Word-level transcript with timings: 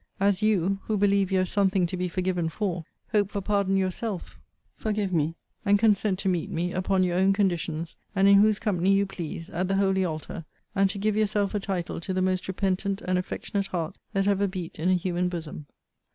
As 0.19 0.41
you, 0.41 0.79
(who 0.85 0.97
believe 0.97 1.31
you 1.31 1.37
have 1.37 1.47
something 1.49 1.85
to 1.85 1.95
be 1.95 2.07
forgiven 2.07 2.49
for,) 2.49 2.85
hope 3.11 3.29
for 3.29 3.39
pardon 3.39 3.77
yourself, 3.77 4.39
forgive 4.75 5.13
me, 5.13 5.35
and 5.63 5.77
consent 5.77 6.17
to 6.17 6.27
meet 6.27 6.49
me, 6.49 6.73
upon 6.73 7.03
your 7.03 7.17
own 7.19 7.33
conditions, 7.33 7.95
and 8.15 8.27
in 8.27 8.41
whose 8.41 8.57
company 8.57 8.93
you 8.93 9.05
please, 9.05 9.51
at 9.51 9.67
the 9.67 9.75
holy 9.75 10.03
altar, 10.03 10.43
and 10.73 10.89
to 10.89 10.97
give 10.97 11.15
yourself 11.15 11.53
a 11.53 11.59
title 11.59 11.99
to 12.01 12.15
the 12.15 12.19
most 12.23 12.47
repentant 12.47 12.99
and 13.03 13.19
affectionate 13.19 13.67
heart 13.67 13.95
that 14.13 14.25
ever 14.25 14.47
beat 14.47 14.79
in 14.79 14.89
a 14.89 14.95
human 14.95 15.29
bosom. 15.29 15.67